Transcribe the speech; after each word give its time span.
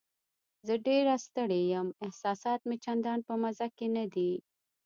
زه 0.67 0.73
ډېره 0.87 1.15
ستړې 1.25 1.61
یم، 1.73 1.87
احساسات 2.05 2.59
مې 2.67 2.77
چندان 2.85 3.19
په 3.27 3.33
مزه 3.41 3.67
کې 3.77 3.87
نه 3.97 4.05
دي. 4.13 4.31